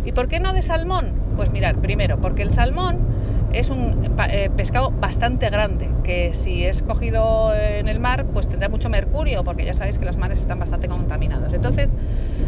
¿Y 0.05 0.13
por 0.13 0.29
qué 0.29 0.39
no 0.39 0.53
de 0.53 0.61
salmón? 0.61 1.11
Pues 1.35 1.51
mirad, 1.51 1.75
primero, 1.75 2.19
porque 2.21 2.43
el 2.43 2.49
salmón 2.49 3.16
es 3.53 3.69
un 3.69 4.15
eh, 4.29 4.49
pescado 4.55 4.91
bastante 4.91 5.49
grande, 5.49 5.89
que 6.03 6.33
si 6.33 6.63
es 6.63 6.81
cogido 6.81 7.53
en 7.55 7.87
el 7.87 7.99
mar, 7.99 8.25
pues 8.25 8.47
tendrá 8.47 8.69
mucho 8.69 8.89
mercurio, 8.89 9.43
porque 9.43 9.65
ya 9.65 9.73
sabéis 9.73 9.97
que 9.97 10.05
los 10.05 10.17
mares 10.17 10.39
están 10.39 10.59
bastante 10.59 10.87
contaminados. 10.87 11.53
Entonces, 11.53 11.95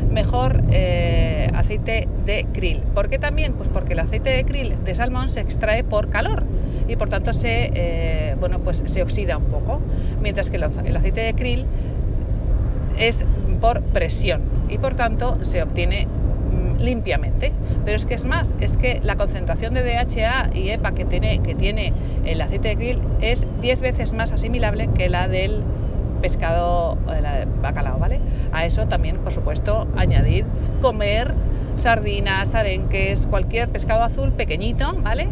mejor 0.09 0.63
eh, 0.71 1.49
aceite 1.53 2.07
de 2.25 2.45
krill. 2.53 2.79
¿Por 2.93 3.09
qué 3.09 3.19
también? 3.19 3.53
Pues 3.53 3.69
porque 3.69 3.93
el 3.93 3.99
aceite 3.99 4.29
de 4.29 4.43
krill 4.43 4.75
de 4.83 4.95
salmón 4.95 5.29
se 5.29 5.39
extrae 5.39 5.83
por 5.83 6.09
calor 6.09 6.43
y 6.87 6.95
por 6.95 7.09
tanto 7.09 7.33
se, 7.33 7.71
eh, 7.73 8.35
bueno, 8.39 8.59
pues 8.59 8.83
se 8.85 9.01
oxida 9.01 9.37
un 9.37 9.45
poco, 9.45 9.79
mientras 10.21 10.49
que 10.49 10.57
el 10.57 10.63
aceite 10.97 11.21
de 11.21 11.33
krill 11.33 11.65
es 12.97 13.25
por 13.61 13.81
presión 13.81 14.41
y 14.69 14.77
por 14.77 14.95
tanto 14.95 15.37
se 15.43 15.61
obtiene 15.63 16.07
limpiamente. 16.79 17.51
Pero 17.85 17.95
es 17.95 18.05
que 18.05 18.13
es 18.13 18.25
más, 18.25 18.55
es 18.59 18.77
que 18.77 18.99
la 19.03 19.15
concentración 19.15 19.73
de 19.73 19.83
DHA 19.83 20.49
y 20.53 20.69
EPA 20.69 20.93
que 20.93 21.05
tiene, 21.05 21.39
que 21.39 21.55
tiene 21.55 21.93
el 22.25 22.41
aceite 22.41 22.69
de 22.69 22.75
krill 22.75 23.01
es 23.21 23.45
10 23.61 23.81
veces 23.81 24.13
más 24.13 24.31
asimilable 24.31 24.89
que 24.95 25.09
la 25.09 25.27
del 25.27 25.63
pescado, 26.21 26.97
el 27.15 27.47
bacalao, 27.61 27.97
¿vale? 27.97 28.19
A 28.51 28.65
eso 28.65 28.87
también, 28.87 29.17
por 29.17 29.31
supuesto, 29.31 29.87
añadir 29.95 30.45
comer 30.81 31.33
sardinas, 31.77 32.55
arenques, 32.55 33.25
cualquier 33.25 33.69
pescado 33.69 34.03
azul 34.03 34.33
pequeñito, 34.33 34.95
¿vale? 35.01 35.29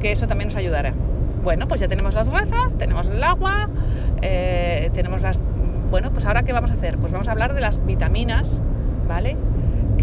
Que 0.00 0.12
eso 0.12 0.26
también 0.26 0.48
nos 0.48 0.56
ayudará. 0.56 0.92
Bueno, 1.42 1.68
pues 1.68 1.80
ya 1.80 1.88
tenemos 1.88 2.14
las 2.14 2.30
grasas, 2.30 2.76
tenemos 2.76 3.08
el 3.08 3.22
agua, 3.22 3.68
eh, 4.22 4.90
tenemos 4.94 5.22
las... 5.22 5.38
Bueno, 5.90 6.10
pues 6.10 6.24
ahora 6.24 6.42
¿qué 6.42 6.52
vamos 6.52 6.70
a 6.70 6.74
hacer? 6.74 6.98
Pues 6.98 7.12
vamos 7.12 7.28
a 7.28 7.32
hablar 7.32 7.54
de 7.54 7.60
las 7.60 7.84
vitaminas, 7.84 8.60
¿vale? 9.06 9.36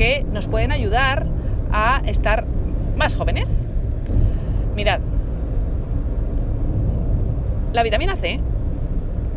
Que 0.02 0.24
nos 0.24 0.48
pueden 0.48 0.72
ayudar 0.72 1.28
a 1.72 2.02
estar 2.08 2.44
más 2.98 3.14
jóvenes. 3.14 3.68
Mirad, 4.76 5.00
la 7.72 7.84
vitamina 7.84 8.16
C 8.16 8.40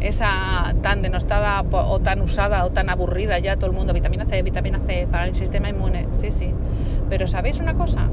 esa 0.00 0.74
tan 0.80 1.02
denostada 1.02 1.62
o 1.70 2.00
tan 2.00 2.22
usada 2.22 2.64
o 2.64 2.70
tan 2.70 2.88
aburrida 2.88 3.38
ya 3.40 3.56
todo 3.56 3.66
el 3.66 3.76
mundo, 3.76 3.92
vitamina 3.92 4.24
C, 4.24 4.40
vitamina 4.40 4.80
C 4.86 5.06
para 5.10 5.26
el 5.26 5.34
sistema 5.34 5.68
inmune, 5.68 6.08
sí, 6.12 6.30
sí. 6.30 6.54
Pero 7.10 7.28
¿sabéis 7.28 7.58
una 7.58 7.74
cosa? 7.74 8.08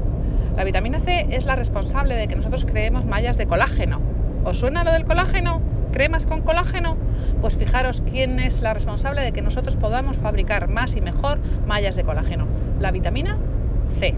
La 0.54 0.64
vitamina 0.64 1.00
C 1.00 1.28
es 1.30 1.46
la 1.46 1.56
responsable 1.56 2.16
de 2.16 2.28
que 2.28 2.36
nosotros 2.36 2.66
creemos 2.66 3.06
mallas 3.06 3.38
de 3.38 3.46
colágeno. 3.46 3.98
¿Os 4.44 4.58
suena 4.58 4.84
lo 4.84 4.92
del 4.92 5.06
colágeno? 5.06 5.62
¿Cremas 5.92 6.24
con 6.24 6.40
colágeno? 6.40 6.96
Pues 7.42 7.56
fijaros 7.56 8.02
quién 8.10 8.40
es 8.40 8.62
la 8.62 8.72
responsable 8.72 9.20
de 9.20 9.32
que 9.32 9.42
nosotros 9.42 9.76
podamos 9.76 10.16
fabricar 10.16 10.68
más 10.68 10.96
y 10.96 11.02
mejor 11.02 11.38
mallas 11.66 11.96
de 11.96 12.02
colágeno. 12.02 12.46
La 12.80 12.90
vitamina 12.90 13.38
C. 14.00 14.14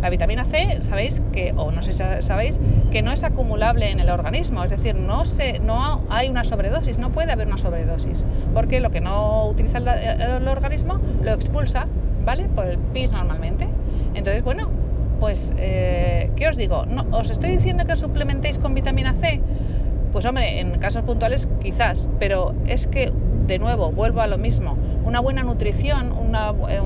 La 0.00 0.10
vitamina 0.10 0.44
C, 0.44 0.80
sabéis 0.82 1.20
que, 1.32 1.52
o 1.56 1.72
no 1.72 1.82
sé 1.82 1.92
si 1.92 2.04
sabéis, 2.22 2.60
que 2.92 3.02
no 3.02 3.10
es 3.10 3.24
acumulable 3.24 3.90
en 3.90 3.98
el 3.98 4.10
organismo, 4.10 4.62
es 4.62 4.70
decir, 4.70 4.94
no, 4.94 5.24
se, 5.24 5.58
no 5.58 6.04
hay 6.08 6.28
una 6.28 6.44
sobredosis, 6.44 6.98
no 6.98 7.10
puede 7.10 7.32
haber 7.32 7.48
una 7.48 7.58
sobredosis, 7.58 8.24
porque 8.54 8.78
lo 8.78 8.90
que 8.90 9.00
no 9.00 9.46
utiliza 9.46 9.78
el, 9.78 10.46
organismo 10.46 11.00
lo 11.22 11.32
expulsa, 11.32 11.88
¿vale? 12.24 12.44
Por 12.44 12.66
el 12.66 12.78
pis 12.78 13.10
normalmente. 13.10 13.66
Entonces, 14.14 14.44
bueno, 14.44 14.70
pues, 15.18 15.52
eh, 15.58 16.30
¿qué 16.36 16.46
os 16.46 16.56
digo? 16.56 16.86
No, 16.86 17.04
¿Os 17.10 17.30
estoy 17.30 17.50
diciendo 17.50 17.84
que 17.84 17.94
os 17.94 17.98
suplementéis 17.98 18.58
con 18.58 18.74
vitamina 18.74 19.14
C? 19.14 19.40
Pues 20.12 20.24
hombre, 20.24 20.60
en 20.60 20.78
casos 20.78 21.02
puntuales 21.02 21.48
quizás, 21.60 22.08
pero 22.18 22.54
es 22.66 22.86
que 22.86 23.12
de 23.48 23.58
nuevo, 23.58 23.90
vuelvo 23.90 24.20
a 24.20 24.26
lo 24.26 24.36
mismo, 24.36 24.76
una 25.04 25.20
buena 25.20 25.42
nutrición, 25.42 26.12
una, 26.12 26.50
eh, 26.68 26.80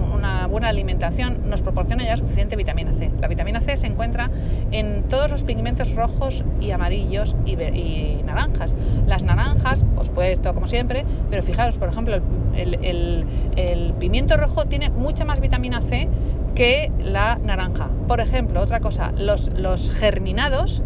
buena 0.49 0.69
alimentación 0.69 1.51
nos 1.51 1.61
proporciona 1.61 2.05
ya 2.05 2.17
suficiente 2.17 2.55
vitamina 2.55 2.93
C. 2.93 3.11
La 3.21 3.27
vitamina 3.27 3.61
C 3.61 3.77
se 3.77 3.89
encuentra 3.89 4.31
en 4.71 5.03
todos 5.09 5.31
los 5.31 5.43
pigmentos 5.43 5.95
rojos 5.97 6.45
y 6.61 6.71
amarillos 6.71 7.35
y, 7.45 8.23
naranjas. 8.25 8.77
Las 9.09 9.25
naranjas, 9.25 9.85
por 9.97 10.07
supuesto, 10.07 10.55
como 10.55 10.69
siempre, 10.69 11.05
pero 11.31 11.43
fijaros, 11.43 11.79
por 11.79 11.89
ejemplo, 11.89 12.21
el, 12.55 13.95
pimiento 13.99 14.37
rojo 14.37 14.67
tiene 14.67 14.89
mucha 14.91 15.25
más 15.25 15.41
vitamina 15.41 15.81
C 15.81 16.09
que 16.55 16.93
la 17.01 17.39
naranja. 17.43 17.89
Por 18.07 18.21
ejemplo, 18.21 18.61
otra 18.61 18.79
cosa, 18.79 19.13
los, 19.17 19.53
los 19.59 19.91
germinados 19.91 20.83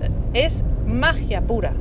eh, 0.00 0.46
es 0.46 0.64
magia 0.88 1.42
pura 1.42 1.74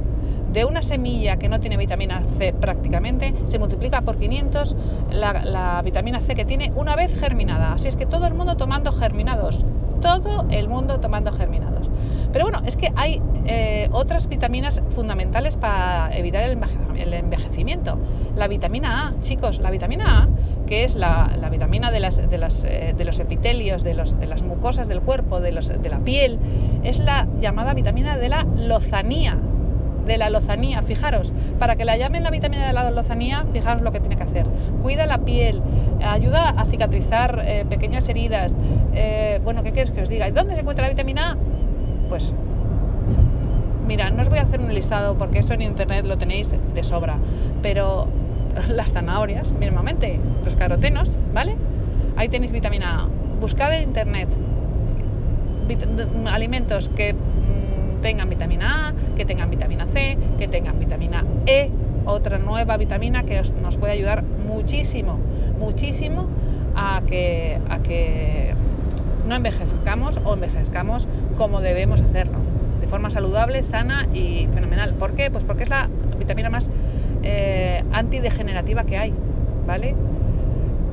de 0.52 0.66
una 0.66 0.82
semilla 0.82 1.38
que 1.38 1.50
no 1.50 1.60
tiene 1.60 1.78
vitamina 1.78 2.24
C 2.38 2.54
prácticamente, 2.54 3.34
se 3.46 3.60
multiplica 3.60 4.02
por 4.02 4.18
500 4.18 4.76
la, 5.12 5.82
vitamina 5.84 6.20
C 6.20 6.36
que 6.36 6.46
tiene 6.46 6.72
una 6.76 6.96
vez 6.96 7.20
germinada. 7.20 7.74
Así 7.74 7.88
es 7.88 7.96
que 7.96 8.06
todo 8.06 8.28
el 8.28 8.34
mundo 8.34 8.56
tomando 8.58 8.92
germinados, 8.92 9.66
todo 10.02 10.46
el 10.50 10.70
mundo 10.70 11.00
tomando 11.00 11.32
germinados. 11.32 11.90
Pero 12.32 12.46
bueno, 12.46 12.62
es 12.66 12.76
que 12.76 12.92
hay 12.96 13.22
eh, 13.46 13.90
otras 13.92 14.28
vitaminas 14.28 14.82
fundamentales 14.90 15.58
para 15.58 16.16
evitar 16.18 16.44
el, 16.44 17.14
envejecimiento. 17.14 17.98
La 18.36 18.48
vitamina 18.48 19.08
A, 19.08 19.20
chicos, 19.22 19.60
la 19.60 19.72
vitamina 19.72 20.24
A, 20.24 20.28
que 20.68 20.84
es 20.84 20.96
la, 20.96 21.30
vitamina 21.50 21.90
de, 21.90 22.00
las, 22.00 22.30
de, 22.30 22.38
las, 22.38 22.64
eh, 22.64 22.94
de, 22.96 23.06
los 23.06 23.20
epitelios, 23.20 23.84
de, 23.84 23.96
los, 23.96 24.20
de, 24.20 24.28
las 24.28 24.44
mucosas 24.44 24.88
del 24.88 25.02
cuerpo, 25.02 25.40
de, 25.40 25.52
los, 25.52 25.70
de 25.70 25.90
la 25.90 26.00
piel, 26.00 26.38
es 26.84 27.00
la 27.00 27.28
llamada 27.40 27.74
vitamina 27.74 28.18
de 28.18 28.30
la 28.30 28.44
lozanía 28.44 29.38
de 30.08 30.18
la 30.18 30.30
lozanía. 30.30 30.82
Fijaros, 30.82 31.34
para 31.60 31.76
que 31.76 31.86
la 31.86 31.98
llamen 31.98 32.24
la 32.24 32.32
vitamina 32.32 32.66
de 32.66 32.74
la 32.74 32.90
lozanía, 32.90 33.46
fijaros 33.52 33.82
lo 33.82 33.92
que 33.92 34.00
tiene 34.00 34.16
que 34.16 34.24
hacer. 34.24 34.48
Cuida 34.82 35.06
la 35.06 35.20
piel, 35.20 35.62
ayuda 36.02 36.50
a 36.50 36.66
cicatrizar 36.66 37.44
eh, 37.46 37.66
pequeñas 37.70 38.08
heridas. 38.10 38.56
Eh, 38.94 39.40
bueno, 39.44 39.64
¿qué 39.64 39.72
quieres 39.74 39.92
que 39.92 40.02
os 40.02 40.10
diga? 40.10 40.28
¿Y 40.28 40.32
dónde 40.32 40.54
se 40.54 40.62
encuentra 40.62 40.86
la 40.86 40.90
vitamina 40.90 41.32
A? 41.32 41.38
Pues, 42.10 42.34
mira, 43.86 44.10
no 44.10 44.22
os 44.22 44.30
voy 44.30 44.40
a 44.40 44.44
hacer 44.44 44.62
un 44.62 44.74
listado 44.74 45.18
porque 45.18 45.40
eso 45.40 45.54
en 45.54 45.62
internet 45.62 46.06
lo 46.06 46.18
tenéis 46.18 46.56
de 46.74 46.84
sobra, 46.84 47.18
pero 47.62 48.08
las 48.70 48.92
zanahorias, 48.92 49.52
mismamente, 49.52 50.20
los 50.44 50.56
carotenos, 50.56 51.18
¿vale? 51.34 51.56
Ahí 52.16 52.30
tenéis 52.30 52.52
vitamina 52.52 53.04
A. 53.04 53.08
Buscad 53.40 53.74
en 53.76 53.84
internet 53.84 54.30
alimentos 56.26 56.90
que 56.90 57.16
tengan 58.02 58.30
vitamina 58.30 58.90
A, 58.90 58.94
que 59.16 59.26
tengan 59.26 59.50
vitamina 59.50 59.86
C, 59.88 60.18
que 60.38 60.48
tengan 60.48 60.80
vitamina 60.80 61.26
E, 61.46 61.70
otra 62.06 62.38
nueva 62.38 62.78
vitamina 62.78 63.24
que 63.24 63.42
nos 63.62 63.78
puede 63.78 63.94
ayudar 63.94 64.24
muchísimo, 64.24 65.20
muchísimo 65.60 66.28
a 66.76 67.02
que, 67.06 67.60
a 67.70 67.80
que 67.80 68.54
no 69.28 69.36
envejezcamos 69.36 70.20
o 70.24 70.34
envejezcamos 70.36 71.08
como 71.38 71.60
debemos 71.60 72.02
hacerlo, 72.02 72.38
de 72.80 72.88
forma 72.88 73.10
saludable, 73.10 73.62
sana 73.64 74.08
y 74.14 74.48
fenomenal. 74.54 74.94
¿Por 74.94 75.14
qué? 75.14 75.30
Pues 75.32 75.44
porque 75.44 75.64
es 75.64 75.70
la 75.70 75.90
vitamina 76.18 76.50
más 76.50 76.70
eh, 77.30 77.84
antidegenerativa 77.92 78.86
que 78.86 78.98
hay, 78.98 79.14
¿vale? 79.66 79.96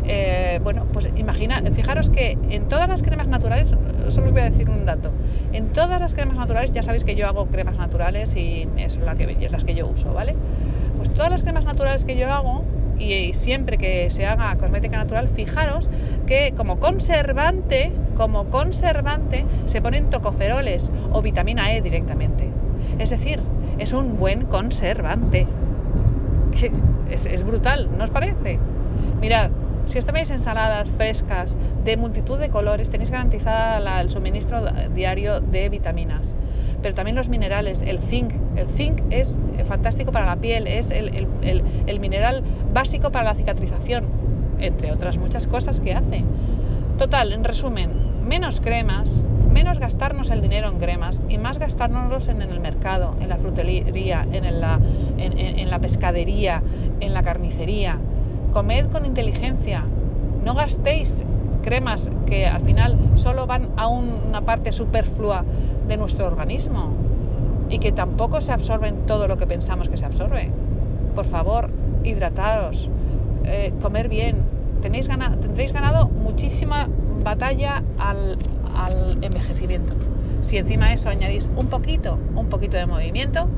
Eh, 0.06 0.60
bueno, 0.62 0.86
pues 0.92 1.08
imagina, 1.16 1.62
fijaros 1.72 2.10
que 2.10 2.36
en 2.50 2.68
todas 2.68 2.88
las 2.88 3.02
cremas 3.02 3.28
naturales, 3.28 3.76
solo 4.08 4.26
os 4.26 4.32
voy 4.32 4.42
a 4.42 4.50
decir 4.50 4.68
un 4.68 4.84
dato, 4.84 5.12
en 5.52 5.68
todas 5.68 6.00
las 6.00 6.12
cremas 6.12 6.36
naturales, 6.36 6.72
ya 6.72 6.82
sabéis 6.82 7.04
que 7.04 7.14
yo 7.14 7.28
hago 7.28 7.46
cremas 7.46 7.78
naturales 7.78 8.34
y 8.34 8.68
son 8.88 9.06
la 9.06 9.14
que, 9.14 9.48
las 9.48 9.64
que 9.64 9.74
yo 9.76 9.86
uso, 9.86 10.12
¿vale? 10.12 10.34
Pues 10.96 11.12
todas 11.12 11.30
las 11.30 11.44
cremas 11.44 11.64
naturales 11.64 12.04
que 12.04 12.16
yo 12.16 12.30
hago, 12.32 12.64
y 12.98 13.32
siempre 13.32 13.78
que 13.78 14.10
se 14.10 14.26
haga 14.26 14.54
cosmética 14.56 14.96
natural, 14.96 15.28
fijaros 15.28 15.88
que 16.26 16.52
como 16.56 16.80
conservante, 16.80 17.92
como 18.16 18.46
conservante, 18.46 19.44
se 19.66 19.80
ponen 19.80 20.10
tocoferoles 20.10 20.90
o 21.12 21.22
vitamina 21.22 21.74
E 21.74 21.80
directamente. 21.80 22.48
Es 22.98 23.10
decir, 23.10 23.40
es 23.78 23.92
un 23.92 24.18
buen 24.18 24.46
conservante. 24.46 25.46
Es, 27.10 27.26
es 27.26 27.44
brutal, 27.44 27.90
¿no 27.96 28.04
os 28.04 28.10
parece? 28.10 28.58
Mirad, 29.20 29.50
si 29.86 29.98
os 29.98 30.04
tomáis 30.04 30.30
ensaladas 30.30 30.90
frescas 30.90 31.56
de 31.84 31.96
multitud 31.96 32.38
de 32.38 32.48
colores, 32.48 32.90
tenéis 32.90 33.10
garantizada 33.10 34.00
el 34.00 34.10
suministro 34.10 34.62
diario 34.94 35.40
de 35.40 35.68
vitaminas. 35.68 36.34
Pero 36.82 36.94
también 36.94 37.16
los 37.16 37.28
minerales, 37.28 37.82
el 37.82 37.98
zinc. 37.98 38.32
El 38.56 38.68
zinc 38.68 39.02
es 39.10 39.38
fantástico 39.66 40.12
para 40.12 40.26
la 40.26 40.36
piel, 40.36 40.66
es 40.66 40.90
el, 40.90 41.26
el 41.86 42.00
mineral 42.00 42.42
básico 42.72 43.10
para 43.10 43.24
la 43.24 43.34
cicatrización, 43.34 44.06
entre 44.58 44.92
otras 44.92 45.18
muchas 45.18 45.46
cosas 45.46 45.80
que 45.80 45.94
hace. 45.94 46.24
Total, 46.98 47.32
en 47.32 47.44
resumen, 47.44 47.90
menos 48.26 48.60
cremas, 48.60 49.24
menos 49.52 49.78
gastarnos 49.78 50.30
el 50.30 50.40
dinero 50.42 50.68
en 50.68 50.78
cremas 50.78 51.22
y 51.28 51.38
más 51.38 51.58
gastárnoslos 51.58 52.28
en, 52.28 52.42
el 52.42 52.60
mercado, 52.60 53.14
en 53.20 53.28
la 53.28 53.36
frutería, 53.36 54.26
en 54.32 54.60
la, 54.60 54.80
en 55.18 55.70
la 55.70 55.78
pescadería, 55.78 56.62
en 57.00 57.14
la 57.14 57.22
carnicería 57.22 57.98
comed 58.54 58.86
con 58.86 59.04
inteligencia, 59.04 59.84
no 60.44 60.54
gastéis 60.54 61.24
cremas 61.62 62.10
que 62.26 62.46
al 62.46 62.62
final 62.62 62.96
solo 63.16 63.46
van 63.46 63.70
a 63.76 63.88
una 63.88 64.42
parte 64.42 64.70
superflua 64.70 65.44
de 65.88 65.96
nuestro 65.96 66.26
organismo 66.26 66.92
y 67.68 67.80
que 67.80 67.90
tampoco 67.90 68.40
se 68.40 68.52
absorben 68.52 69.06
todo 69.06 69.26
lo 69.26 69.36
que 69.36 69.46
pensamos 69.46 69.88
que 69.88 69.96
se 69.96 70.04
absorbe. 70.04 70.50
Por 71.16 71.24
favor, 71.24 71.70
hidrataros, 72.04 72.90
eh, 73.44 73.72
comer 73.82 74.08
bien. 74.08 74.36
Tenéis 74.82 75.08
tendréis 75.08 75.72
ganado 75.72 76.08
muchísima 76.08 76.88
batalla 77.24 77.82
al, 77.98 78.38
envejecimiento. 79.22 79.94
Si 80.42 80.58
encima 80.58 80.88
de 80.88 80.94
eso 80.94 81.08
añadís 81.08 81.48
un 81.56 81.68
poquito, 81.68 82.18
un 82.36 82.48
poquito 82.48 82.76
de 82.76 82.86
movimiento, 82.86 83.48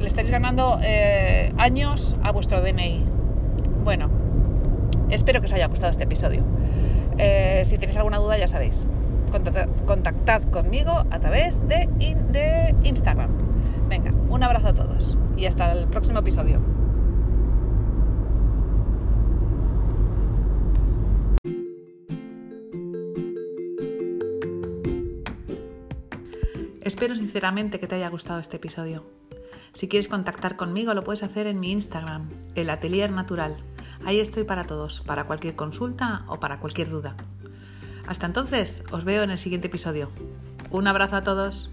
le 0.00 0.06
estaréis 0.06 0.30
ganando 0.30 0.78
eh, 0.82 1.52
años 1.58 2.16
a 2.22 2.32
vuestro 2.32 2.60
DNI. 2.62 3.04
Bueno, 3.84 4.10
espero 5.10 5.40
que 5.40 5.46
os 5.46 5.52
haya 5.52 5.66
gustado 5.66 5.90
este 5.90 6.04
episodio. 6.04 6.42
Eh, 7.18 7.62
si 7.64 7.76
tenéis 7.78 7.96
alguna 7.98 8.18
duda, 8.18 8.38
ya 8.38 8.48
sabéis, 8.48 8.86
contactad, 9.86 10.42
conmigo 10.44 10.90
a 11.10 11.20
través 11.20 11.66
de 11.68 11.88
Instagram. 12.82 13.30
Venga, 13.88 14.12
un 14.28 14.42
abrazo 14.42 14.68
a 14.68 14.74
todos 14.74 15.18
y 15.36 15.46
hasta 15.46 15.72
el 15.72 15.86
próximo 15.88 16.20
episodio. 16.20 16.60
Espero 26.80 27.14
sinceramente 27.14 27.78
que 27.78 27.86
te 27.86 27.94
haya 27.94 28.08
gustado 28.08 28.40
este 28.40 28.56
episodio. 28.56 29.19
Si 29.72 29.88
quieres 29.88 30.08
contactar 30.08 30.56
conmigo 30.56 30.94
lo 30.94 31.04
puedes 31.04 31.22
hacer 31.22 31.46
en 31.46 31.60
mi 31.60 31.70
Instagram, 31.70 32.28
el 32.54 32.70
Atelier 32.70 33.10
Natural. 33.10 33.56
Ahí 34.04 34.18
estoy 34.18 34.44
para 34.44 34.64
todos, 34.64 35.02
para 35.02 35.24
cualquier 35.24 35.56
consulta 35.56 36.24
o 36.26 36.40
para 36.40 36.60
cualquier 36.60 36.88
duda. 36.88 37.14
Hasta 38.06 38.26
entonces, 38.26 38.82
os 38.90 39.04
veo 39.04 39.22
en 39.22 39.30
el 39.30 39.38
siguiente 39.38 39.68
episodio. 39.68 40.10
Un 40.70 40.86
abrazo 40.86 41.16
a 41.16 41.22
todos. 41.22 41.70